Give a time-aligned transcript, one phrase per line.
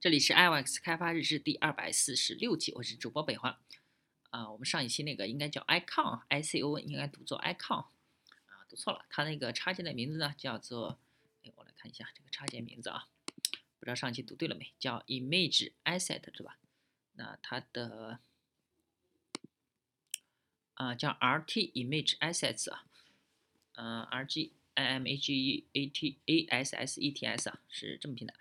[0.00, 3.58] 这里是 iox 开发日志第二百四十六期，我是主播北华。
[4.30, 9.04] 啊，我们上一期那个应该叫 icon，i c o 应该读作 icon，啊，读错了。
[9.10, 11.00] 它那个插件的名字呢叫做，
[11.42, 13.08] 哎，我来看一下这个插件名字啊，
[13.80, 14.72] 不知道上期读对了没？
[14.78, 16.60] 叫 image asset 是吧？
[17.14, 18.20] 那它的
[20.74, 22.86] 啊叫 rt image assets 啊，
[23.72, 28.34] 嗯，r g i m a g e a t a s s e t s 啊，是这么拼的。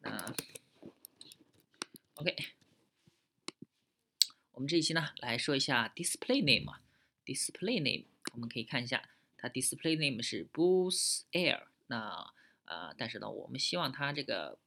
[0.00, 0.34] 那
[2.18, 2.34] OK，
[4.52, 6.80] 我们这一期呢来说一下 display name 啊
[7.26, 12.32] ，display name 我们可以看一下，它 display name 是 Bulls Air，那
[12.64, 14.58] 呃，但是呢，我们希望它这个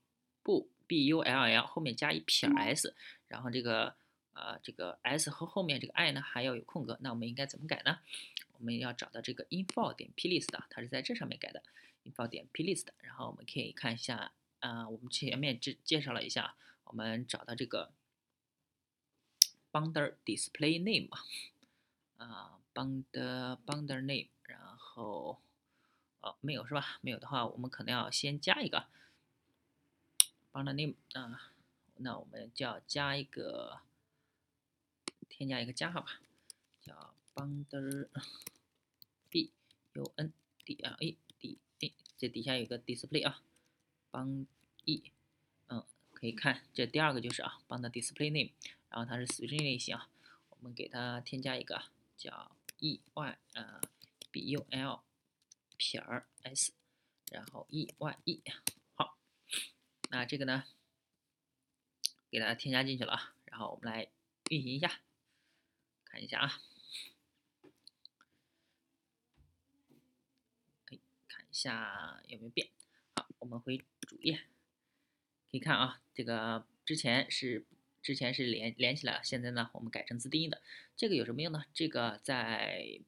[0.44, 2.96] b b u l l 后面加一撇 s，
[3.28, 3.96] 然后这个
[4.34, 7.98] 呃这个 s 和后面这个 i 呢还要有空格，那我们应该怎么改呢？
[8.60, 11.64] 我们要找到这个 info 点 plist 它是在这上面改的
[12.04, 16.54] info 点 plist，然后我们可以看一下啊，我们前面介介绍了一下。
[16.90, 17.92] 我们找到这个
[19.72, 21.08] binder display name
[22.18, 25.40] 啊 binder binder name，然后
[26.22, 26.98] 哦没有是吧？
[27.02, 28.88] 没有的话，我们可能要先加一个
[30.52, 31.54] binder name 啊，
[31.98, 33.82] 那我们就要加一个
[35.30, 36.20] 添加一个加号吧，
[36.82, 38.10] 叫 binder
[39.30, 39.52] b
[39.94, 40.34] u n
[40.66, 43.44] d l e d a，这底下有个 display 啊
[44.12, 44.48] ，bund
[44.86, 45.12] e。
[46.20, 48.52] 可以看，这第二个就是啊，帮它 display name，
[48.90, 50.10] 然后它是 string 类型啊，
[50.50, 51.82] 我们给它添加一个
[52.18, 53.80] 叫 e y 呃
[54.30, 55.02] b u l
[55.78, 56.04] 撇
[56.44, 56.74] s，
[57.32, 58.44] 然后 e y e，
[58.96, 59.18] 好，
[60.10, 60.66] 那这个呢，
[62.30, 64.10] 给它添加进去了啊，然后我们来
[64.50, 65.00] 运行一下，
[66.04, 66.62] 看一下啊，
[70.88, 71.00] 哎，
[71.30, 72.68] 看一下有没有变，
[73.16, 74.42] 好，我们回主页。
[75.52, 77.66] 可以看啊，这个之前是
[78.02, 80.62] 之前是连连起来了，现在呢我们改成自定义的。
[80.96, 81.66] 这个有什么用呢？
[81.74, 83.00] 这个在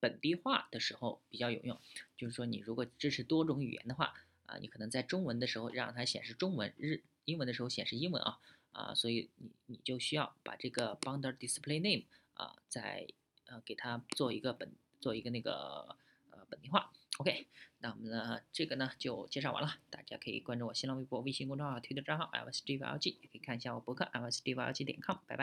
[0.00, 1.80] 本地化的时候比较有用，
[2.16, 4.14] 就是说你如果支持多种语言的话
[4.46, 8.38] 啊，你可能在中文的时候让它显示中文，日英文的时候显示英文啊
[8.72, 12.04] 啊，所以你你就需要把这个 bundle display name
[12.34, 13.06] 啊，在
[13.46, 15.96] 呃给它做一个本做一个那个
[16.30, 16.92] 呃本地化。
[17.18, 17.46] OK，
[17.84, 25.42] 那我们的这个呢就介绍完了，大家可以关注我新浪微博、微信公众号、推特账号 l s d v l g 也可以看一下我博客 l s d v l g 点 com，拜拜。